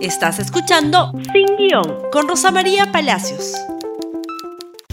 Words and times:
Estás 0.00 0.38
escuchando 0.38 1.10
Sin 1.32 1.56
Guión 1.56 2.08
con 2.12 2.28
Rosa 2.28 2.52
María 2.52 2.92
Palacios. 2.92 3.54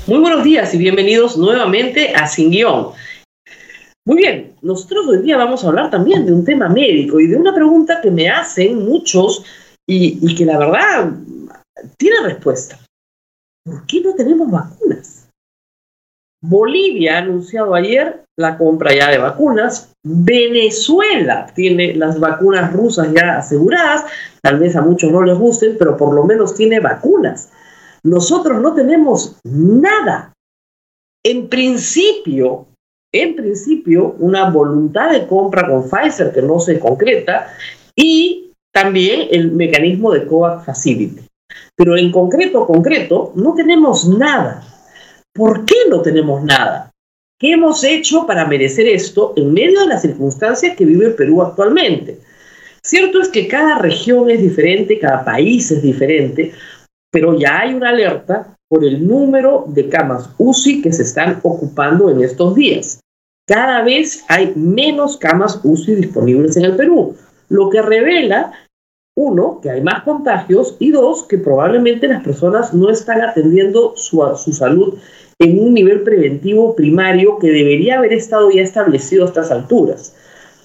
Muy 0.08 0.18
buenos 0.18 0.44
días 0.44 0.74
y 0.74 0.80
bienvenidos 0.80 1.38
nuevamente 1.38 2.16
a 2.16 2.26
Sin 2.26 2.50
Guión. 2.50 2.88
Muy 4.04 4.18
bien, 4.18 4.56
nosotros 4.64 5.06
hoy 5.06 5.22
día 5.22 5.38
vamos 5.38 5.64
a 5.64 5.68
hablar 5.68 5.92
también 5.92 6.26
de 6.26 6.34
un 6.34 6.44
tema 6.44 6.70
médico 6.70 7.20
y 7.20 7.28
de 7.28 7.38
una 7.38 7.54
pregunta 7.54 8.02
que 8.02 8.10
me 8.10 8.32
hacen 8.32 8.84
muchos 8.84 9.46
y, 9.88 10.18
y 10.28 10.34
que 10.34 10.44
la 10.44 10.58
verdad 10.58 11.14
tiene 11.98 12.22
respuesta. 12.24 12.80
¿Por 13.64 13.86
qué 13.86 14.02
no 14.02 14.16
tenemos 14.16 14.50
vacunas? 14.50 15.25
Bolivia 16.48 17.16
ha 17.16 17.20
anunciado 17.20 17.74
ayer 17.76 18.24
la 18.38 18.58
compra 18.58 18.94
ya 18.94 19.10
de 19.10 19.18
vacunas. 19.18 19.94
Venezuela 20.04 21.48
tiene 21.54 21.96
las 21.96 22.20
vacunas 22.20 22.72
rusas 22.74 23.12
ya 23.14 23.38
aseguradas. 23.38 24.06
Tal 24.42 24.60
vez 24.60 24.76
a 24.76 24.82
muchos 24.82 25.12
no 25.12 25.24
les 25.24 25.38
gusten, 25.38 25.76
pero 25.78 25.98
por 25.98 26.14
lo 26.14 26.24
menos 26.24 26.56
tiene 26.56 26.80
vacunas. 26.80 27.52
Nosotros 28.04 28.62
no 28.62 28.74
tenemos 28.74 29.38
nada. 29.44 30.34
En 31.24 31.50
principio, 31.50 32.68
en 33.12 33.36
principio, 33.36 34.16
una 34.20 34.50
voluntad 34.50 35.12
de 35.12 35.26
compra 35.26 35.68
con 35.68 35.90
Pfizer 35.90 36.32
que 36.32 36.42
no 36.42 36.60
se 36.60 36.80
concreta 36.80 37.48
y 37.96 38.52
también 38.72 39.30
el 39.32 39.52
mecanismo 39.54 40.12
de 40.12 40.28
COVAX 40.28 40.66
Facility. 40.66 41.26
Pero 41.76 41.98
en 41.98 42.12
concreto, 42.12 42.68
concreto, 42.68 43.32
no 43.36 43.54
tenemos 43.54 44.08
nada. 44.08 44.64
¿Por 45.36 45.66
qué 45.66 45.76
no 45.90 46.02
tenemos 46.02 46.42
nada? 46.44 46.94
¿Qué 47.38 47.52
hemos 47.52 47.84
hecho 47.84 48.26
para 48.26 48.48
merecer 48.48 48.88
esto 48.88 49.34
en 49.36 49.54
medio 49.54 49.82
de 49.82 49.88
las 49.88 50.02
circunstancias 50.02 50.78
que 50.78 50.86
vive 50.86 51.08
el 51.08 51.16
Perú 51.16 51.42
actualmente? 51.42 52.20
Cierto 52.82 53.20
es 53.20 53.28
que 53.28 53.50
cada 53.50 53.80
región 53.80 54.30
es 54.30 54.40
diferente, 54.42 54.98
cada 54.98 55.26
país 55.26 55.70
es 55.72 55.82
diferente, 55.82 56.54
pero 57.12 57.38
ya 57.38 57.60
hay 57.60 57.74
una 57.74 57.90
alerta 57.90 58.56
por 58.70 58.86
el 58.86 59.06
número 59.06 59.66
de 59.68 59.90
camas 59.90 60.30
UCI 60.38 60.82
que 60.82 60.94
se 60.94 61.04
están 61.04 61.42
ocupando 61.44 62.10
en 62.10 62.22
estos 62.22 62.56
días. 62.56 63.02
Cada 63.46 63.84
vez 63.84 64.24
hay 64.30 64.54
menos 64.56 65.18
camas 65.18 65.60
UCI 65.66 65.96
disponibles 65.96 66.56
en 66.56 66.64
el 66.64 66.78
Perú, 66.78 67.18
lo 67.50 67.70
que 67.70 67.82
revela, 67.82 68.54
uno, 69.18 69.60
que 69.62 69.70
hay 69.70 69.82
más 69.82 70.04
contagios 70.04 70.78
y 70.80 70.92
dos, 70.92 71.24
que 71.24 71.38
probablemente 71.38 72.08
las 72.08 72.24
personas 72.24 72.74
no 72.74 72.90
están 72.90 73.22
atendiendo 73.22 73.98
su, 73.98 74.26
su 74.38 74.54
salud 74.54 74.98
en 75.40 75.60
un 75.60 75.74
nivel 75.74 76.02
preventivo 76.02 76.76
primario 76.76 77.40
que 77.40 77.52
debería 77.52 77.98
haber 77.98 78.14
estado 78.14 78.50
ya 78.52 78.62
establecido 78.62 79.24
a 79.26 79.28
estas 79.28 79.52
alturas. 79.52 80.16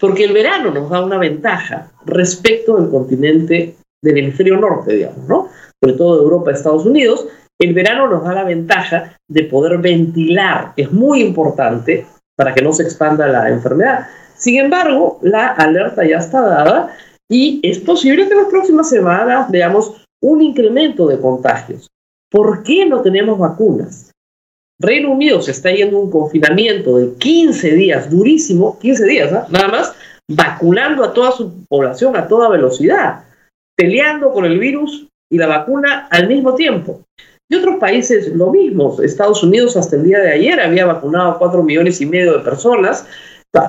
Porque 0.01 0.25
el 0.25 0.33
verano 0.33 0.71
nos 0.71 0.89
da 0.89 1.05
una 1.05 1.19
ventaja 1.19 1.91
respecto 2.07 2.77
del 2.77 2.91
continente 2.91 3.77
del 4.03 4.19
hemisferio 4.19 4.57
norte, 4.57 4.95
digamos, 4.95 5.29
¿no? 5.29 5.49
Sobre 5.83 5.97
todo 5.97 6.17
de 6.17 6.23
Europa, 6.23 6.53
Estados 6.53 6.87
Unidos. 6.87 7.27
El 7.59 7.75
verano 7.75 8.09
nos 8.09 8.25
da 8.25 8.33
la 8.33 8.45
ventaja 8.45 9.17
de 9.29 9.45
poder 9.45 9.79
ventilar, 9.79 10.73
que 10.75 10.83
es 10.83 10.93
muy 10.93 11.21
importante 11.21 12.07
para 12.37 12.55
que 12.55 12.63
no 12.63 12.73
se 12.73 12.85
expanda 12.85 13.29
la 13.29 13.51
enfermedad. 13.51 14.07
Sin 14.35 14.59
embargo, 14.59 15.19
la 15.21 15.49
alerta 15.49 16.07
ya 16.07 16.17
está 16.17 16.41
dada 16.41 16.97
y 17.29 17.61
es 17.63 17.79
posible 17.79 18.27
que 18.27 18.33
en 18.33 18.39
las 18.39 18.49
próximas 18.49 18.89
semanas 18.89 19.51
veamos 19.51 20.03
un 20.23 20.41
incremento 20.41 21.07
de 21.07 21.21
contagios. 21.21 21.89
¿Por 22.31 22.63
qué 22.63 22.87
no 22.87 23.03
tenemos 23.03 23.39
vacunas? 23.39 24.10
Reino 24.81 25.13
Unido 25.13 25.43
se 25.43 25.51
está 25.51 25.71
yendo 25.71 25.99
un 25.99 26.11
confinamiento 26.11 26.97
de 26.97 27.13
15 27.19 27.75
días, 27.75 28.11
durísimo, 28.11 28.79
15 28.79 29.05
días, 29.05 29.33
¿ah? 29.33 29.47
nada 29.51 29.69
más, 29.69 29.95
vacunando 30.29 31.05
a 31.05 31.13
toda 31.13 31.33
su 31.33 31.65
población 31.69 32.17
a 32.17 32.27
toda 32.27 32.49
velocidad, 32.49 33.25
peleando 33.77 34.33
con 34.33 34.47
el 34.47 34.59
virus 34.59 35.07
y 35.31 35.37
la 35.37 35.47
vacuna 35.47 36.09
al 36.11 36.29
mismo 36.29 36.55
tiempo. 36.55 37.03
Y 37.51 37.57
otros 37.57 37.77
países 37.77 38.29
lo 38.29 38.51
mismo. 38.51 38.97
Estados 39.03 39.43
Unidos 39.43 39.77
hasta 39.77 39.97
el 39.97 40.05
día 40.05 40.21
de 40.21 40.33
ayer 40.33 40.61
había 40.61 40.87
vacunado 40.87 41.33
a 41.33 41.39
4 41.39 41.63
millones 41.63 42.01
y 42.01 42.07
medio 42.07 42.33
de 42.33 42.45
personas. 42.45 43.07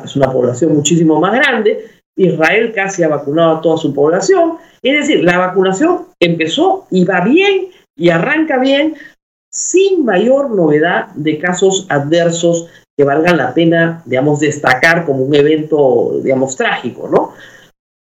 es 0.06 0.16
una 0.16 0.32
población 0.32 0.74
muchísimo 0.74 1.20
más 1.20 1.34
grande. 1.34 1.88
Israel 2.16 2.72
casi 2.74 3.04
ha 3.04 3.08
vacunado 3.08 3.58
a 3.58 3.62
toda 3.62 3.78
su 3.78 3.94
población. 3.94 4.58
Es 4.84 5.08
decir, 5.08 5.24
la 5.24 5.40
vacunación 5.40 6.06
empezó 6.20 6.86
y 6.92 7.06
va 7.06 7.22
bien 7.22 7.70
y 7.98 8.10
arranca 8.10 8.60
bien, 8.60 8.96
sin 9.54 10.06
mayor 10.06 10.50
novedad 10.52 11.10
de 11.16 11.40
casos 11.40 11.86
adversos 11.90 12.70
que 12.98 13.04
valgan 13.04 13.38
la 13.38 13.54
pena, 13.54 14.02
digamos, 14.06 14.40
destacar 14.40 15.06
como 15.06 15.24
un 15.24 15.36
evento, 15.36 16.20
digamos, 16.24 16.56
trágico, 16.56 17.08
¿no? 17.08 17.34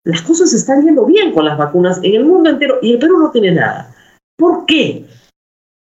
Las 0.05 0.21
cosas 0.21 0.53
están 0.53 0.83
yendo 0.83 1.05
bien 1.05 1.33
con 1.33 1.45
las 1.45 1.57
vacunas 1.57 1.99
en 2.03 2.15
el 2.15 2.25
mundo 2.25 2.49
entero 2.49 2.79
y 2.81 2.93
el 2.93 2.99
Perú 2.99 3.19
no 3.19 3.31
tiene 3.31 3.51
nada. 3.51 3.95
¿Por 4.37 4.65
qué? 4.65 5.05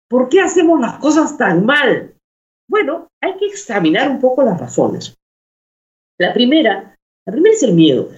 ¿Por 0.10 0.30
qué 0.30 0.42
hacemos 0.42 0.80
las 0.80 0.98
cosas 0.98 1.38
tan 1.38 1.66
mal? 1.66 2.16
Bueno, 2.70 3.08
hay 3.22 3.38
que 3.38 3.46
examinar 3.46 4.10
un 4.10 4.20
poco 4.20 4.44
las 4.44 4.60
razones. 4.60 5.16
La 6.20 6.34
primera, 6.34 6.96
la 7.26 7.32
primera 7.32 7.56
es 7.56 7.64
el 7.64 7.74
miedo. 7.74 8.10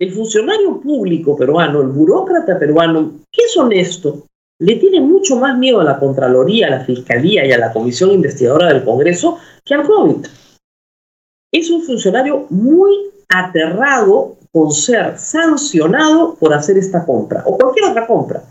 El 0.00 0.12
funcionario 0.12 0.80
público 0.80 1.36
peruano, 1.36 1.82
el 1.82 1.88
burócrata 1.88 2.58
peruano, 2.58 3.20
que 3.30 3.42
es 3.42 3.56
honesto, 3.56 4.26
le 4.60 4.76
tiene 4.76 5.00
mucho 5.00 5.36
más 5.36 5.58
miedo 5.58 5.80
a 5.80 5.84
la 5.84 5.98
Contraloría, 5.98 6.68
a 6.68 6.70
la 6.70 6.84
Fiscalía 6.84 7.44
y 7.46 7.52
a 7.52 7.58
la 7.58 7.72
Comisión 7.72 8.10
Investigadora 8.10 8.68
del 8.68 8.84
Congreso 8.84 9.38
que 9.64 9.74
al 9.74 9.84
COVID. 9.84 10.26
Es 11.52 11.70
un 11.70 11.82
funcionario 11.82 12.46
muy 12.50 13.10
aterrado 13.28 14.36
con 14.52 14.70
ser 14.70 15.18
sancionado 15.18 16.36
por 16.36 16.54
hacer 16.54 16.78
esta 16.78 17.04
compra 17.04 17.42
o 17.46 17.58
cualquier 17.58 17.90
otra 17.90 18.06
compra. 18.06 18.42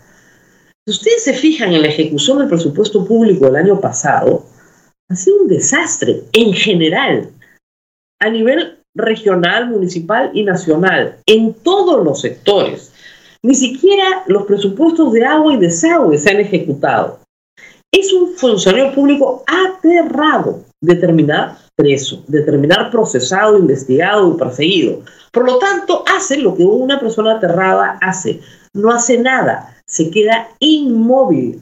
Si 0.86 0.92
ustedes 0.92 1.24
se 1.24 1.32
fijan 1.32 1.72
en 1.72 1.82
la 1.82 1.88
ejecución 1.88 2.38
del 2.38 2.48
presupuesto 2.48 3.06
público 3.06 3.46
del 3.46 3.56
año 3.56 3.80
pasado, 3.80 4.44
ha 5.10 5.16
sido 5.16 5.42
un 5.42 5.48
desastre 5.48 6.24
en 6.32 6.52
general, 6.52 7.30
a 8.20 8.28
nivel 8.28 8.78
regional, 8.94 9.68
municipal 9.68 10.30
y 10.34 10.44
nacional, 10.44 11.18
en 11.26 11.54
todos 11.54 12.04
los 12.04 12.20
sectores. 12.20 12.92
Ni 13.44 13.54
siquiera 13.54 14.24
los 14.26 14.46
presupuestos 14.46 15.12
de 15.12 15.22
agua 15.22 15.52
y 15.52 15.58
desagüe 15.58 16.16
se 16.16 16.30
han 16.30 16.40
ejecutado. 16.40 17.18
Es 17.92 18.10
un 18.10 18.32
funcionario 18.32 18.94
público 18.94 19.44
aterrado 19.46 20.62
de 20.80 20.94
terminar 20.94 21.58
preso, 21.76 22.24
de 22.26 22.40
terminar 22.40 22.90
procesado, 22.90 23.58
investigado 23.58 24.32
y 24.32 24.38
perseguido. 24.38 25.02
Por 25.30 25.44
lo 25.44 25.58
tanto, 25.58 26.04
hace 26.06 26.38
lo 26.38 26.56
que 26.56 26.64
una 26.64 26.98
persona 26.98 27.34
aterrada 27.34 27.98
hace. 28.00 28.40
No 28.72 28.90
hace 28.90 29.18
nada, 29.18 29.76
se 29.86 30.10
queda 30.10 30.48
inmóvil. 30.58 31.60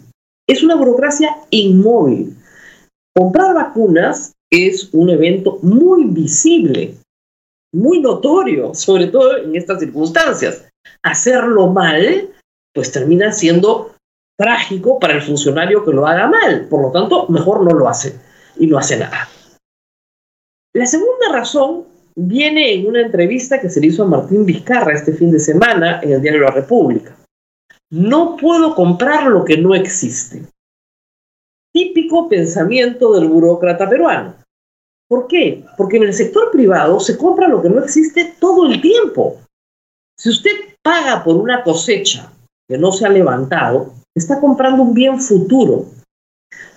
Es 0.48 0.62
una 0.62 0.76
burocracia 0.76 1.36
inmóvil. 1.50 2.36
Comprar 3.12 3.56
vacunas 3.56 4.34
es 4.52 4.88
un 4.92 5.10
evento 5.10 5.58
muy 5.62 6.04
visible, 6.04 6.94
muy 7.74 8.00
notorio, 8.00 8.72
sobre 8.72 9.08
todo 9.08 9.36
en 9.38 9.56
estas 9.56 9.80
circunstancias 9.80 10.68
hacerlo 11.02 11.68
mal, 11.68 12.30
pues 12.74 12.92
termina 12.92 13.32
siendo 13.32 13.94
trágico 14.38 14.98
para 14.98 15.14
el 15.14 15.22
funcionario 15.22 15.84
que 15.84 15.92
lo 15.92 16.06
haga 16.06 16.28
mal. 16.28 16.66
Por 16.68 16.82
lo 16.82 16.90
tanto, 16.90 17.28
mejor 17.28 17.62
no 17.64 17.76
lo 17.76 17.88
hace 17.88 18.18
y 18.56 18.66
no 18.66 18.78
hace 18.78 18.96
nada. 18.98 19.28
La 20.74 20.86
segunda 20.86 21.30
razón 21.30 21.84
viene 22.14 22.74
en 22.74 22.86
una 22.86 23.02
entrevista 23.02 23.60
que 23.60 23.70
se 23.70 23.80
le 23.80 23.88
hizo 23.88 24.04
a 24.04 24.08
Martín 24.08 24.46
Vizcarra 24.46 24.94
este 24.94 25.12
fin 25.12 25.30
de 25.30 25.38
semana 25.38 26.00
en 26.02 26.12
el 26.12 26.22
diario 26.22 26.40
La 26.40 26.50
República. 26.50 27.16
No 27.90 28.36
puedo 28.36 28.74
comprar 28.74 29.26
lo 29.26 29.44
que 29.44 29.58
no 29.58 29.74
existe. 29.74 30.42
Típico 31.74 32.28
pensamiento 32.28 33.12
del 33.12 33.28
burócrata 33.28 33.88
peruano. 33.88 34.34
¿Por 35.08 35.26
qué? 35.26 35.64
Porque 35.76 35.98
en 35.98 36.04
el 36.04 36.14
sector 36.14 36.50
privado 36.50 36.98
se 37.00 37.18
compra 37.18 37.48
lo 37.48 37.60
que 37.60 37.68
no 37.68 37.82
existe 37.84 38.34
todo 38.40 38.66
el 38.66 38.80
tiempo. 38.80 39.38
Si 40.18 40.30
usted 40.30 40.71
paga 40.82 41.22
por 41.24 41.36
una 41.36 41.62
cosecha 41.62 42.30
que 42.68 42.78
no 42.78 42.92
se 42.92 43.06
ha 43.06 43.08
levantado, 43.08 43.92
está 44.14 44.40
comprando 44.40 44.82
un 44.82 44.94
bien 44.94 45.20
futuro. 45.20 45.86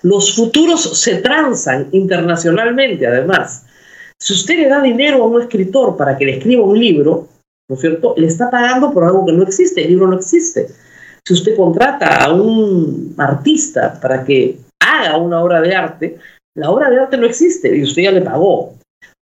Los 0.02 0.34
futuros 0.34 0.98
se 0.98 1.16
transan 1.16 1.88
internacionalmente, 1.92 3.06
además. 3.06 3.66
Si 4.20 4.32
usted 4.32 4.58
le 4.58 4.68
da 4.68 4.80
dinero 4.80 5.22
a 5.22 5.26
un 5.26 5.42
escritor 5.42 5.96
para 5.96 6.16
que 6.16 6.24
le 6.24 6.36
escriba 6.38 6.64
un 6.64 6.78
libro, 6.78 7.28
¿no 7.68 7.74
es 7.74 7.80
cierto? 7.80 8.14
Le 8.16 8.26
está 8.26 8.50
pagando 8.50 8.92
por 8.92 9.04
algo 9.04 9.26
que 9.26 9.32
no 9.32 9.42
existe, 9.42 9.82
el 9.82 9.90
libro 9.90 10.06
no 10.06 10.16
existe. 10.16 10.68
Si 11.26 11.34
usted 11.34 11.56
contrata 11.56 12.24
a 12.24 12.32
un 12.32 13.14
artista 13.18 13.98
para 14.00 14.24
que 14.24 14.58
haga 14.80 15.18
una 15.18 15.42
obra 15.42 15.60
de 15.60 15.74
arte, 15.74 16.18
la 16.54 16.70
obra 16.70 16.88
de 16.88 17.00
arte 17.00 17.16
no 17.16 17.26
existe 17.26 17.76
y 17.76 17.82
usted 17.82 18.02
ya 18.02 18.12
le 18.12 18.22
pagó. 18.22 18.74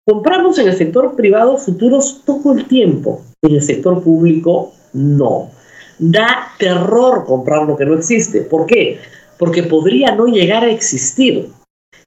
Compramos 0.07 0.59
en 0.59 0.69
el 0.69 0.77
sector 0.77 1.17
privado 1.17 1.57
futuros 1.57 2.23
todo 2.27 2.53
el 2.53 2.67
tiempo, 2.69 3.23
en 3.43 3.55
el 3.55 3.63
sector 3.63 4.03
público 4.03 4.73
no. 4.93 5.51
Da 5.99 6.49
terror 6.59 7.25
comprar 7.25 7.67
lo 7.67 7.77
que 7.77 7.87
no 7.87 7.95
existe. 7.95 8.43
¿Por 8.43 8.67
qué? 8.67 9.01
Porque 9.39 9.63
podría 9.63 10.15
no 10.15 10.27
llegar 10.27 10.63
a 10.63 10.71
existir. 10.71 11.49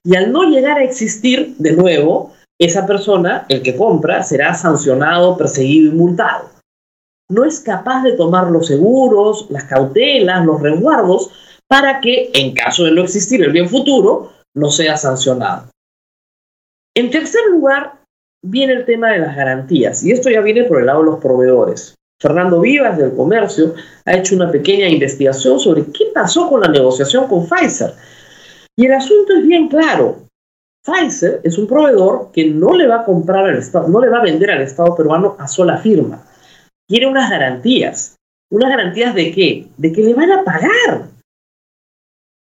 Y 0.04 0.14
al 0.14 0.30
no 0.30 0.44
llegar 0.44 0.78
a 0.78 0.84
existir, 0.84 1.56
de 1.58 1.72
nuevo, 1.72 2.32
esa 2.60 2.86
persona, 2.86 3.46
el 3.48 3.62
que 3.62 3.76
compra, 3.76 4.22
será 4.22 4.54
sancionado, 4.54 5.36
perseguido 5.36 5.92
y 5.92 5.96
multado. 5.96 6.50
no 7.30 7.44
es 7.44 7.60
capaz 7.60 8.02
de 8.04 8.12
tomar 8.12 8.50
los 8.50 8.68
seguros, 8.68 9.48
las 9.50 9.64
cautelas, 9.64 10.46
los 10.46 10.62
resguardos, 10.62 11.30
para 11.68 12.00
que, 12.00 12.30
en 12.32 12.54
caso 12.54 12.84
de 12.84 12.92
no 12.92 13.02
existir 13.02 13.42
el 13.42 13.52
bien 13.52 13.68
futuro, 13.68 14.32
no 14.54 14.70
sea 14.70 14.96
sancionado. 14.96 15.68
En 16.98 17.10
tercer 17.10 17.42
lugar, 17.52 18.00
viene 18.42 18.72
el 18.72 18.84
tema 18.84 19.12
de 19.12 19.20
las 19.20 19.36
garantías, 19.36 20.02
y 20.02 20.10
esto 20.10 20.30
ya 20.30 20.40
viene 20.40 20.64
por 20.64 20.80
el 20.80 20.86
lado 20.86 20.98
de 20.98 21.10
los 21.12 21.20
proveedores. 21.20 21.94
Fernando 22.20 22.60
Vivas 22.60 22.98
del 22.98 23.14
Comercio 23.14 23.72
ha 24.04 24.16
hecho 24.16 24.34
una 24.34 24.50
pequeña 24.50 24.88
investigación 24.88 25.60
sobre 25.60 25.84
qué 25.92 26.06
pasó 26.12 26.48
con 26.48 26.60
la 26.60 26.66
negociación 26.66 27.28
con 27.28 27.48
Pfizer. 27.48 27.92
Y 28.76 28.86
el 28.86 28.94
asunto 28.94 29.32
es 29.34 29.46
bien 29.46 29.68
claro. 29.68 30.24
Pfizer 30.84 31.40
es 31.44 31.56
un 31.56 31.68
proveedor 31.68 32.32
que 32.32 32.46
no 32.46 32.76
le 32.76 32.88
va 32.88 33.02
a 33.02 33.04
comprar 33.04 33.46
al 33.46 33.58
Estado, 33.58 33.86
no 33.86 34.00
le 34.00 34.08
va 34.08 34.18
a 34.18 34.24
vender 34.24 34.50
al 34.50 34.62
Estado 34.62 34.96
peruano 34.96 35.36
a 35.38 35.46
sola 35.46 35.78
firma. 35.78 36.24
Quiere 36.88 37.06
unas 37.06 37.30
garantías. 37.30 38.16
¿Unas 38.50 38.70
garantías 38.70 39.14
de 39.14 39.30
qué? 39.30 39.68
De 39.76 39.92
que 39.92 40.02
le 40.02 40.14
van 40.14 40.32
a 40.32 40.42
pagar. 40.42 41.10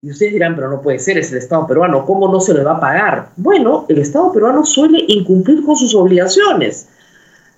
Y 0.01 0.11
ustedes 0.11 0.33
dirán, 0.33 0.55
pero 0.55 0.69
no 0.69 0.81
puede 0.81 0.99
ser, 0.99 1.17
es 1.17 1.31
el 1.31 1.39
Estado 1.39 1.65
peruano, 1.65 2.05
¿cómo 2.05 2.31
no 2.31 2.39
se 2.39 2.53
le 2.53 2.63
va 2.63 2.77
a 2.77 2.79
pagar? 2.79 3.31
Bueno, 3.35 3.85
el 3.89 3.97
Estado 3.97 4.31
peruano 4.31 4.63
suele 4.63 5.03
incumplir 5.07 5.63
con 5.65 5.75
sus 5.75 5.95
obligaciones. 5.95 6.87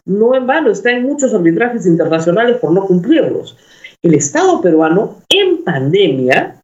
No 0.05 0.33
en 0.33 0.47
vano, 0.47 0.71
está 0.71 0.91
en 0.91 1.03
muchos 1.03 1.33
arbitrajes 1.33 1.85
internacionales 1.85 2.57
por 2.57 2.71
no 2.71 2.85
cumplirlos. 2.85 3.57
El 4.01 4.13
Estado 4.13 4.61
peruano 4.61 5.17
en 5.27 5.63
pandemia, 5.65 6.61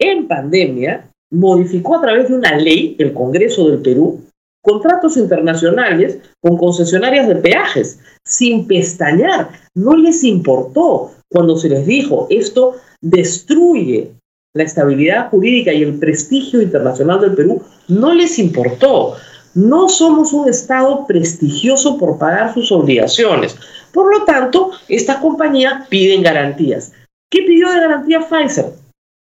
en 0.00 0.26
pandemia, 0.26 1.08
modificó 1.30 1.96
a 1.96 2.00
través 2.00 2.28
de 2.28 2.34
una 2.34 2.56
ley, 2.56 2.96
el 2.98 3.12
Congreso 3.12 3.68
del 3.68 3.80
Perú, 3.82 4.20
contratos 4.62 5.16
internacionales 5.16 6.18
con 6.40 6.56
concesionarias 6.56 7.28
de 7.28 7.36
peajes, 7.36 8.00
sin 8.24 8.66
pestañear. 8.66 9.50
No 9.74 9.96
les 9.96 10.24
importó 10.24 11.12
cuando 11.28 11.56
se 11.56 11.68
les 11.68 11.86
dijo, 11.86 12.26
esto 12.28 12.74
destruye 13.00 14.12
la 14.54 14.64
estabilidad 14.64 15.30
jurídica 15.30 15.72
y 15.72 15.82
el 15.82 15.98
prestigio 15.98 16.60
internacional 16.60 17.20
del 17.20 17.34
Perú, 17.34 17.62
no 17.88 18.12
les 18.14 18.38
importó. 18.38 19.14
No 19.54 19.88
somos 19.88 20.32
un 20.32 20.48
Estado 20.48 21.06
prestigioso 21.06 21.98
por 21.98 22.18
pagar 22.18 22.54
sus 22.54 22.70
obligaciones. 22.72 23.56
Por 23.92 24.16
lo 24.16 24.24
tanto, 24.24 24.70
estas 24.88 25.18
compañías 25.18 25.86
piden 25.88 26.22
garantías. 26.22 26.92
¿Qué 27.30 27.42
pidió 27.42 27.70
de 27.70 27.80
garantía 27.80 28.20
Pfizer? 28.20 28.66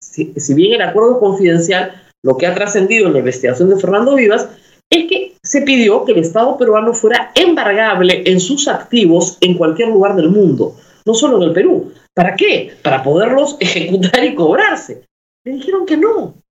Si, 0.02 0.34
si 0.38 0.54
bien 0.54 0.74
el 0.74 0.82
acuerdo 0.82 1.20
confidencial, 1.20 2.04
lo 2.24 2.38
que 2.38 2.48
ha 2.48 2.56
trascendido 2.56 3.08
en 3.08 3.14
la 3.14 3.20
investigación 3.20 3.70
de 3.70 3.78
Fernando 3.78 4.16
Vivas, 4.16 4.50
es 4.90 5.08
que 5.08 5.34
se 5.44 5.62
pidió 5.62 6.06
que 6.06 6.14
el 6.14 6.20
Estado 6.20 6.58
peruano 6.58 6.94
fuera 6.94 7.32
embargable 7.36 8.24
en 8.26 8.40
sus 8.40 8.68
activos 8.68 9.38
en 9.42 9.56
cualquier 9.56 9.90
lugar 9.90 10.16
del 10.16 10.30
mundo, 10.30 10.76
no 11.06 11.14
solo 11.14 11.38
en 11.38 11.44
el 11.44 11.54
Perú. 11.54 11.92
¿Para 12.14 12.36
qué? 12.36 12.72
Para 12.82 13.04
poderlos 13.04 13.58
ejecutar 13.60 14.24
y 14.24 14.36
cobrarse. 14.36 15.07
Le 15.48 15.54
dijeron 15.54 15.86
que 15.86 15.96
no, 15.96 16.44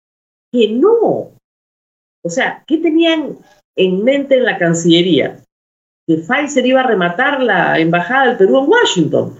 que 0.50 0.68
no. 0.68 1.34
O 2.24 2.30
sea, 2.30 2.64
¿qué 2.66 2.78
tenían 2.78 3.36
en 3.76 4.02
mente 4.02 4.38
en 4.38 4.44
la 4.44 4.56
Cancillería? 4.56 5.44
Que 6.08 6.16
Pfizer 6.16 6.64
iba 6.64 6.80
a 6.80 6.86
rematar 6.86 7.42
la 7.42 7.78
embajada 7.78 8.28
del 8.28 8.38
Perú 8.38 8.60
en 8.60 8.70
Washington. 8.70 9.36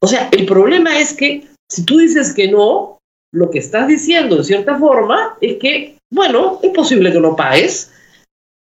O 0.00 0.06
sea, 0.06 0.30
el 0.32 0.46
problema 0.46 0.98
es 0.98 1.12
que 1.12 1.46
si 1.70 1.84
tú 1.84 1.98
dices 1.98 2.32
que 2.32 2.50
no, 2.50 2.98
lo 3.34 3.50
que 3.50 3.58
estás 3.58 3.86
diciendo 3.86 4.38
en 4.38 4.44
cierta 4.44 4.78
forma 4.78 5.36
es 5.42 5.58
que, 5.58 5.98
bueno, 6.10 6.58
es 6.62 6.72
posible 6.72 7.12
que 7.12 7.20
no 7.20 7.36
pagues. 7.36 7.92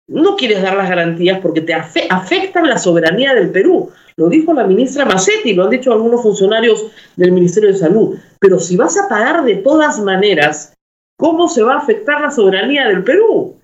No 0.08 0.36
quieres 0.36 0.62
dar 0.62 0.76
las 0.76 0.88
garantías 0.88 1.40
porque 1.40 1.60
te 1.60 1.74
afectan 1.74 2.70
la 2.70 2.78
soberanía 2.78 3.34
del 3.34 3.50
Perú. 3.50 3.92
Lo 4.16 4.28
dijo 4.28 4.52
la 4.52 4.66
ministra 4.66 5.04
Massetti, 5.04 5.54
lo 5.54 5.64
han 5.64 5.70
dicho 5.70 5.92
algunos 5.92 6.22
funcionarios 6.22 6.90
del 7.16 7.32
Ministerio 7.32 7.70
de 7.70 7.78
Salud. 7.78 8.18
Pero 8.40 8.58
si 8.58 8.76
vas 8.76 8.98
a 8.98 9.08
pagar 9.08 9.44
de 9.44 9.56
todas 9.56 10.00
maneras, 10.00 10.74
¿cómo 11.18 11.48
se 11.48 11.62
va 11.62 11.74
a 11.74 11.78
afectar 11.78 12.20
la 12.20 12.30
soberanía 12.30 12.88
del 12.88 13.04
Perú? 13.04 13.58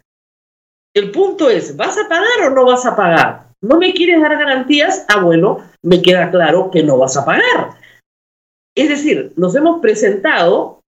El 0.94 1.10
punto 1.10 1.50
es, 1.50 1.76
¿vas 1.76 1.98
a 1.98 2.08
pagar 2.08 2.46
o 2.46 2.50
no 2.50 2.64
vas 2.64 2.86
a 2.86 2.96
pagar? 2.96 3.48
¿No 3.60 3.78
me 3.78 3.92
quieres 3.92 4.20
dar 4.20 4.38
garantías? 4.38 5.04
Ah, 5.08 5.20
bueno, 5.20 5.58
me 5.82 6.00
queda 6.00 6.30
claro 6.30 6.70
que 6.70 6.82
no 6.82 6.96
vas 6.96 7.16
a 7.16 7.24
pagar. 7.24 7.76
Es 8.76 8.88
decir, 8.88 9.32
nos 9.36 9.54
hemos 9.56 9.80
presentado 9.80 10.80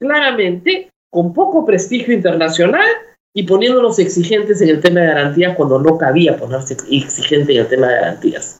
claramente 0.00 0.90
con 1.12 1.32
poco 1.32 1.64
prestigio 1.64 2.14
internacional 2.14 2.86
y 3.34 3.44
poniéndonos 3.44 3.98
exigentes 3.98 4.60
en 4.60 4.70
el 4.70 4.80
tema 4.80 5.00
de 5.00 5.06
garantías 5.06 5.56
cuando 5.56 5.78
no 5.78 5.96
cabía 5.96 6.36
ponerse 6.36 6.74
exigente 6.74 7.52
en 7.52 7.60
el 7.60 7.68
tema 7.68 7.88
de 7.88 7.94
garantías. 7.94 8.59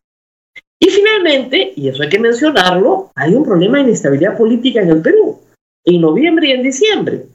Y 0.82 0.88
finalmente, 0.88 1.74
y 1.76 1.88
eso 1.88 2.02
hay 2.02 2.08
que 2.08 2.18
mencionarlo, 2.18 3.10
hay 3.14 3.34
un 3.34 3.44
problema 3.44 3.78
de 3.78 3.84
inestabilidad 3.84 4.36
política 4.36 4.80
en 4.80 4.88
el 4.88 5.02
Perú, 5.02 5.38
en 5.84 6.00
noviembre 6.00 6.48
y 6.48 6.52
en 6.52 6.62
diciembre. 6.62 7.26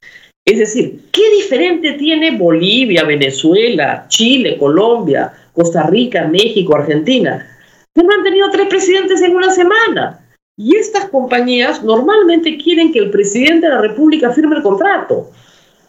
Es 0.44 0.59
decir, 0.59 1.01
¿qué 1.12 1.30
diferente 1.31 1.94
tiene 1.94 2.38
Bolivia, 2.38 3.03
Venezuela, 3.03 4.06
Chile, 4.09 4.57
Colombia, 4.57 5.31
Costa 5.53 5.83
Rica, 5.83 6.27
México, 6.27 6.75
Argentina? 6.75 7.47
Que 7.94 8.03
no 8.03 8.13
han 8.13 8.24
tenido 8.24 8.50
tres 8.50 8.68
presidentes 8.68 9.21
en 9.21 9.36
una 9.36 9.51
semana. 9.51 10.19
Y 10.57 10.75
estas 10.75 11.09
compañías 11.09 11.83
normalmente 11.83 12.57
quieren 12.57 12.92
que 12.92 13.00
el 13.00 13.12
presidente 13.12 13.68
de 13.68 13.74
la 13.74 13.81
República 13.81 14.31
firme 14.31 14.56
el 14.56 14.63
contrato. 14.63 15.31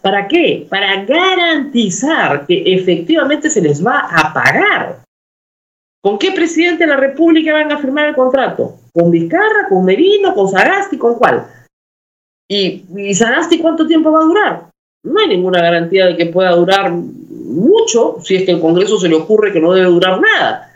¿Para 0.02 0.28
qué? 0.28 0.66
Para 0.68 1.04
garantizar 1.04 2.46
que 2.46 2.62
efectivamente 2.66 3.48
se 3.48 3.62
les 3.62 3.84
va 3.84 4.00
a 4.00 4.32
pagar. 4.32 5.05
¿Con 6.06 6.20
qué 6.20 6.30
presidente 6.30 6.84
de 6.84 6.90
la 6.90 6.98
República 6.98 7.52
van 7.52 7.72
a 7.72 7.78
firmar 7.78 8.10
el 8.10 8.14
contrato? 8.14 8.76
¿Con 8.92 9.10
Vizcarra, 9.10 9.66
con 9.68 9.84
Merino, 9.84 10.36
con 10.36 10.48
Sagasti, 10.48 10.96
con 10.98 11.16
cuál? 11.16 11.48
¿Y, 12.48 12.84
¿Y 12.96 13.12
Sagasti 13.12 13.58
cuánto 13.58 13.88
tiempo 13.88 14.12
va 14.12 14.20
a 14.20 14.26
durar? 14.26 14.70
No 15.02 15.18
hay 15.18 15.26
ninguna 15.26 15.60
garantía 15.60 16.06
de 16.06 16.16
que 16.16 16.26
pueda 16.26 16.54
durar 16.54 16.92
mucho 16.92 18.18
si 18.22 18.36
es 18.36 18.44
que 18.44 18.52
el 18.52 18.60
Congreso 18.60 19.00
se 19.00 19.08
le 19.08 19.16
ocurre 19.16 19.52
que 19.52 19.58
no 19.58 19.72
debe 19.72 19.88
durar 19.88 20.20
nada. 20.20 20.72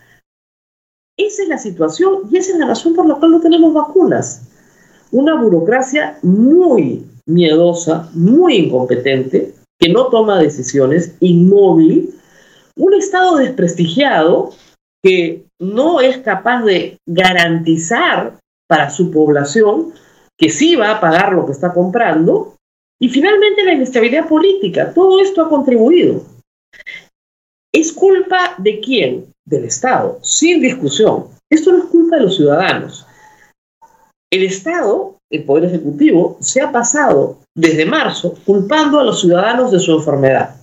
Esa 1.17 1.45
es 1.45 1.49
la 1.49 1.59
situación 1.59 2.23
y 2.29 2.37
esa 2.37 2.55
es 2.55 2.59
la 2.59 2.67
razón 2.67 2.97
por 2.97 3.07
la 3.07 3.15
cual 3.15 3.31
no 3.31 3.41
tenemos 3.41 3.73
vacunas. 3.73 4.49
Una 5.13 5.41
burocracia 5.41 6.19
muy 6.25 7.07
miedosa, 7.27 8.11
muy 8.15 8.57
incompetente, 8.57 9.55
que 9.79 9.91
no 9.91 10.07
toma 10.07 10.41
decisiones, 10.41 11.15
inmóvil, 11.21 12.17
un 12.75 12.95
Estado 12.95 13.37
desprestigiado 13.37 14.51
que 15.03 15.45
no 15.59 16.01
es 16.01 16.19
capaz 16.19 16.63
de 16.65 16.99
garantizar 17.07 18.39
para 18.69 18.91
su 18.91 19.11
población 19.11 19.93
que 20.37 20.49
sí 20.49 20.75
va 20.75 20.93
a 20.93 21.01
pagar 21.01 21.33
lo 21.33 21.45
que 21.45 21.53
está 21.53 21.73
comprando, 21.75 22.57
y 22.99 23.09
finalmente 23.09 23.65
la 23.65 23.75
inestabilidad 23.75 24.29
política. 24.29 24.93
Todo 24.93 25.21
esto 25.21 25.43
ha 25.43 25.49
contribuido. 25.49 26.23
¿Es 27.73 27.93
culpa 27.93 28.55
de 28.59 28.81
quién? 28.81 29.33
Del 29.47 29.65
Estado, 29.65 30.19
sin 30.23 30.61
discusión. 30.61 31.27
Esto 31.51 31.73
no 31.73 31.79
es 31.79 31.85
culpa 31.85 32.17
de 32.17 32.23
los 32.23 32.37
ciudadanos. 32.37 33.07
El 34.31 34.45
Estado, 34.45 35.17
el 35.31 35.45
Poder 35.45 35.65
Ejecutivo, 35.65 36.37
se 36.41 36.61
ha 36.61 36.71
pasado 36.71 37.39
desde 37.55 37.85
marzo 37.85 38.35
culpando 38.45 39.01
a 39.01 39.05
los 39.05 39.21
ciudadanos 39.21 39.73
de 39.73 39.81
su 39.81 39.93
enfermedad. 39.93 40.57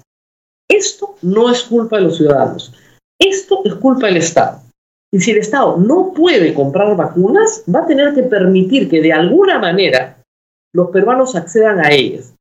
Esto 0.69 1.15
no 1.21 1.51
es 1.51 1.63
culpa 1.63 1.97
de 1.97 2.03
los 2.03 2.17
ciudadanos. 2.17 2.73
Esto 3.19 3.61
es 3.65 3.75
culpa 3.75 4.07
del 4.07 4.17
Estado. 4.17 4.61
Y 5.11 5.19
si 5.19 5.31
el 5.31 5.37
Estado 5.37 5.77
no 5.77 6.13
puede 6.13 6.53
comprar 6.53 6.95
vacunas, 6.95 7.63
va 7.73 7.81
a 7.81 7.87
tener 7.87 8.13
que 8.13 8.23
permitir 8.23 8.89
que 8.89 9.01
de 9.01 9.13
alguna 9.13 9.57
manera 9.57 10.21
los 10.73 10.91
peruanos 10.91 11.35
accedan 11.35 11.83
a 11.83 11.91
ellas. 11.91 12.33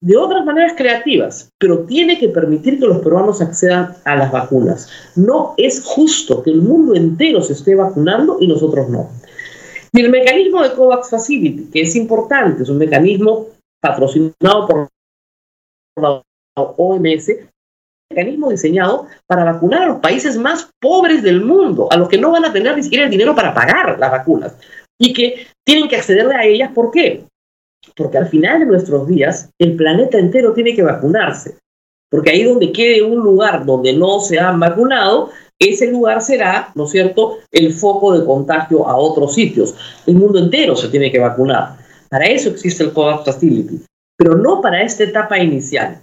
De 0.00 0.16
otras 0.16 0.44
maneras 0.44 0.74
creativas, 0.76 1.50
pero 1.58 1.84
tiene 1.84 2.18
que 2.18 2.28
permitir 2.28 2.78
que 2.78 2.86
los 2.86 2.98
peruanos 2.98 3.40
accedan 3.40 3.94
a 4.04 4.16
las 4.16 4.32
vacunas. 4.32 4.88
No 5.14 5.54
es 5.56 5.84
justo 5.84 6.42
que 6.42 6.50
el 6.50 6.62
mundo 6.62 6.94
entero 6.94 7.40
se 7.42 7.52
esté 7.52 7.74
vacunando 7.74 8.38
y 8.40 8.48
nosotros 8.48 8.88
no. 8.88 9.10
Y 9.92 10.00
el 10.00 10.10
mecanismo 10.10 10.62
de 10.62 10.72
COVAX 10.72 11.10
Facility, 11.10 11.70
que 11.70 11.82
es 11.82 11.94
importante, 11.94 12.62
es 12.62 12.68
un 12.68 12.78
mecanismo 12.78 13.48
patrocinado 13.80 14.66
por 14.66 14.88
la 16.00 16.22
OMS, 16.56 17.30
mecanismo 18.12 18.50
diseñado 18.50 19.06
para 19.26 19.44
vacunar 19.44 19.82
a 19.82 19.86
los 19.86 20.00
países 20.00 20.36
más 20.36 20.70
pobres 20.80 21.22
del 21.22 21.42
mundo, 21.42 21.88
a 21.90 21.96
los 21.96 22.08
que 22.08 22.18
no 22.18 22.30
van 22.30 22.44
a 22.44 22.52
tener 22.52 22.76
ni 22.76 22.82
siquiera 22.82 23.04
el 23.04 23.10
dinero 23.10 23.34
para 23.34 23.54
pagar 23.54 23.98
las 23.98 24.10
vacunas 24.10 24.54
y 24.98 25.12
que 25.12 25.46
tienen 25.64 25.88
que 25.88 25.96
acceder 25.96 26.26
a 26.32 26.44
ellas. 26.44 26.70
¿Por 26.74 26.90
qué? 26.90 27.24
Porque 27.96 28.18
al 28.18 28.28
final 28.28 28.60
de 28.60 28.66
nuestros 28.66 29.08
días 29.08 29.50
el 29.58 29.76
planeta 29.76 30.18
entero 30.18 30.52
tiene 30.52 30.74
que 30.74 30.82
vacunarse. 30.82 31.56
Porque 32.10 32.30
ahí 32.30 32.44
donde 32.44 32.72
quede 32.72 33.02
un 33.02 33.22
lugar 33.22 33.64
donde 33.64 33.94
no 33.94 34.20
se 34.20 34.38
han 34.38 34.60
vacunado, 34.60 35.30
ese 35.58 35.90
lugar 35.90 36.20
será, 36.20 36.70
¿no 36.74 36.84
es 36.84 36.90
cierto?, 36.90 37.38
el 37.50 37.72
foco 37.72 38.16
de 38.18 38.24
contagio 38.26 38.86
a 38.86 38.96
otros 38.96 39.34
sitios. 39.34 39.74
El 40.06 40.16
mundo 40.16 40.38
entero 40.38 40.76
se 40.76 40.88
tiene 40.88 41.10
que 41.10 41.18
vacunar. 41.18 41.76
Para 42.10 42.26
eso 42.26 42.50
existe 42.50 42.84
el 42.84 42.92
COVAX 42.92 43.24
Facility, 43.24 43.82
pero 44.16 44.36
no 44.36 44.60
para 44.60 44.82
esta 44.82 45.04
etapa 45.04 45.38
inicial. 45.38 46.02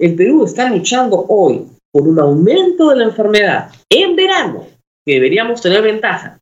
El 0.00 0.16
Perú 0.16 0.46
está 0.46 0.70
luchando 0.70 1.26
hoy 1.28 1.66
por 1.92 2.08
un 2.08 2.18
aumento 2.18 2.88
de 2.88 2.96
la 2.96 3.04
enfermedad 3.04 3.70
en 3.90 4.16
verano, 4.16 4.66
que 5.04 5.14
deberíamos 5.14 5.60
tener 5.60 5.82
ventaja. 5.82 6.38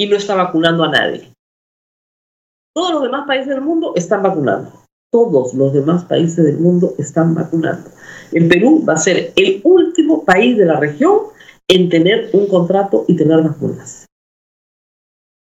y 0.00 0.06
no 0.06 0.16
está 0.16 0.36
vacunando 0.36 0.84
a 0.84 0.90
nadie. 0.90 1.32
Todos 2.72 2.92
los 2.92 3.02
demás 3.02 3.26
países 3.26 3.48
del 3.48 3.60
mundo 3.60 3.92
están 3.96 4.22
vacunando. 4.22 4.72
Todos 5.10 5.52
los 5.54 5.72
demás 5.72 6.04
países 6.04 6.44
del 6.44 6.58
mundo 6.58 6.94
están 6.98 7.34
vacunando. 7.34 7.90
El 8.30 8.46
Perú 8.46 8.84
va 8.88 8.92
a 8.92 8.98
ser 8.98 9.32
el 9.34 9.60
último 9.64 10.24
país 10.24 10.56
de 10.56 10.66
la 10.66 10.78
región 10.78 11.18
en 11.66 11.88
tener 11.88 12.30
un 12.32 12.46
contrato 12.46 13.04
y 13.08 13.16
tener 13.16 13.42
vacunas. 13.42 14.06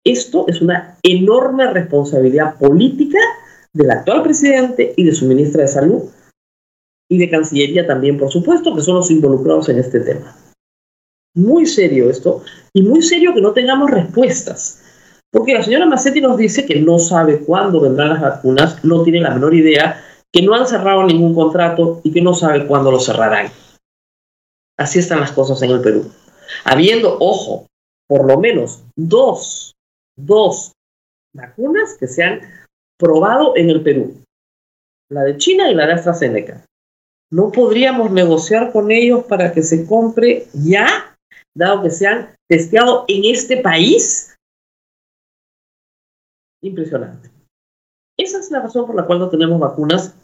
Esto 0.05 0.45
es 0.47 0.61
una 0.61 0.97
enorme 1.03 1.69
responsabilidad 1.71 2.57
política 2.57 3.19
del 3.73 3.91
actual 3.91 4.23
presidente 4.23 4.93
y 4.95 5.03
de 5.03 5.13
su 5.13 5.25
ministra 5.25 5.63
de 5.63 5.67
Salud 5.67 6.03
y 7.09 7.17
de 7.17 7.29
Cancillería 7.29 7.85
también, 7.85 8.17
por 8.17 8.31
supuesto, 8.31 8.75
que 8.75 8.81
son 8.81 8.95
los 8.95 9.11
involucrados 9.11 9.69
en 9.69 9.79
este 9.79 9.99
tema. 9.99 10.35
Muy 11.35 11.65
serio 11.65 12.09
esto 12.09 12.43
y 12.73 12.81
muy 12.81 13.01
serio 13.01 13.33
que 13.33 13.41
no 13.41 13.51
tengamos 13.51 13.91
respuestas. 13.91 14.81
Porque 15.31 15.53
la 15.53 15.63
señora 15.63 15.85
Massetti 15.85 16.21
nos 16.21 16.37
dice 16.37 16.65
que 16.65 16.79
no 16.79 16.97
sabe 16.97 17.39
cuándo 17.39 17.81
vendrán 17.81 18.09
las 18.09 18.21
vacunas, 18.21 18.83
no 18.85 19.03
tiene 19.03 19.19
la 19.19 19.31
menor 19.31 19.53
idea, 19.53 20.01
que 20.31 20.41
no 20.41 20.53
han 20.55 20.65
cerrado 20.65 21.03
ningún 21.03 21.35
contrato 21.35 21.99
y 22.03 22.11
que 22.11 22.21
no 22.21 22.33
sabe 22.33 22.65
cuándo 22.65 22.89
lo 22.89 22.99
cerrarán. 22.99 23.51
Así 24.77 24.99
están 24.99 25.19
las 25.19 25.31
cosas 25.31 25.61
en 25.61 25.71
el 25.71 25.81
Perú. 25.81 26.09
Habiendo, 26.63 27.17
ojo, 27.19 27.67
por 28.07 28.25
lo 28.25 28.39
menos 28.39 28.83
dos, 28.95 29.73
dos 30.17 30.71
vacunas 31.33 31.97
que 31.99 32.07
se 32.07 32.23
han 32.23 32.41
probado 32.97 33.57
en 33.57 33.69
el 33.69 33.81
Perú. 33.81 34.21
La 35.09 35.23
de 35.23 35.37
China 35.37 35.69
y 35.69 35.75
la 35.75 35.85
de 35.85 35.93
AstraZeneca. 35.93 36.65
¿No 37.31 37.51
podríamos 37.51 38.11
negociar 38.11 38.71
con 38.71 38.91
ellos 38.91 39.25
para 39.25 39.51
que 39.51 39.63
se 39.63 39.85
compre 39.85 40.47
ya, 40.53 41.17
dado 41.55 41.83
que 41.83 41.89
se 41.89 42.07
han 42.07 42.35
testeado 42.47 43.05
en 43.07 43.25
este 43.25 43.57
país? 43.57 44.35
Impresionante. 46.63 47.29
Esa 48.17 48.39
es 48.39 48.51
la 48.51 48.61
razón 48.61 48.85
por 48.85 48.95
la 48.95 49.05
cual 49.05 49.19
no 49.19 49.29
tenemos 49.29 49.59
vacunas 49.59 50.15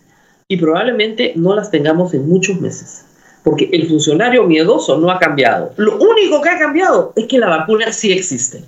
y 0.48 0.58
probablemente 0.58 1.34
no 1.36 1.55
las 1.55 1.72
tengamos 1.72 2.13
en 2.13 2.27
muchos 2.27 2.60
meses 2.62 3.05
porque 3.43 3.70
el 3.72 3.88
funcionario 3.88 4.46
miedoso 4.46 4.98
no 4.98 5.10
ha 5.10 5.20
cambiado. 5.20 5.74
Lo 5.77 5.98
único 5.98 6.41
que 6.41 6.50
ha 6.50 6.60
cambiado 6.60 7.13
es 7.15 7.27
que 7.27 7.39
la 7.39 7.50
vacuna 7.50 7.91
sí 7.91 8.12
existe. 8.12 8.63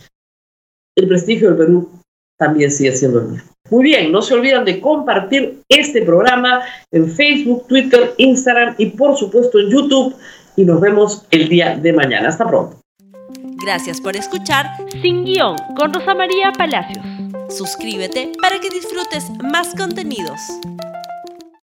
El 0.96 1.08
prestigio 1.08 1.50
del 1.50 1.58
Perú 1.58 1.90
también 2.38 2.72
sigue 2.72 2.96
siendo 2.96 3.20
el 3.20 3.28
mismo. 3.30 3.53
Muy 3.70 3.84
bien, 3.84 4.12
no 4.12 4.22
se 4.22 4.34
olviden 4.34 4.66
de 4.66 4.80
compartir 4.80 5.62
este 5.70 6.02
programa 6.02 6.62
en 6.92 7.10
Facebook, 7.10 7.66
Twitter, 7.68 8.14
Instagram 8.18 8.76
y 8.78 8.88
por 8.88 9.18
supuesto 9.18 9.60
en 9.60 9.70
YouTube. 9.70 10.16
Y 10.56 10.66
nos 10.66 10.80
vemos 10.82 11.26
el 11.32 11.50
día 11.50 11.76
de 11.76 11.94
mañana. 11.94 12.30
Hasta 12.30 12.48
pronto. 12.48 12.78
Gracias 13.64 14.02
por 14.02 14.16
escuchar 14.16 14.66
Sin 15.02 15.24
Guión 15.24 15.56
con 15.78 15.94
Rosa 15.94 16.14
María 16.14 16.52
Palacios. 16.52 17.06
Suscríbete 17.50 18.32
para 18.42 18.60
que 18.60 18.70
disfrutes 18.70 19.32
más 19.42 19.74
contenidos. 19.76 20.40